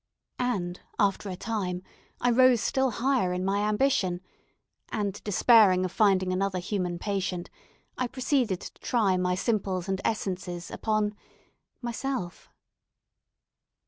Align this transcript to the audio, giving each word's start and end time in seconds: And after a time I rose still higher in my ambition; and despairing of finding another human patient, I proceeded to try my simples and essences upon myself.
And 0.39 0.79
after 0.97 1.29
a 1.29 1.35
time 1.35 1.83
I 2.19 2.31
rose 2.31 2.59
still 2.59 2.89
higher 2.89 3.33
in 3.33 3.45
my 3.45 3.69
ambition; 3.69 4.21
and 4.89 5.23
despairing 5.23 5.85
of 5.85 5.91
finding 5.91 6.33
another 6.33 6.57
human 6.57 6.97
patient, 6.97 7.51
I 7.99 8.07
proceeded 8.07 8.61
to 8.61 8.81
try 8.81 9.15
my 9.15 9.35
simples 9.35 9.87
and 9.87 10.01
essences 10.03 10.71
upon 10.71 11.13
myself. 11.83 12.49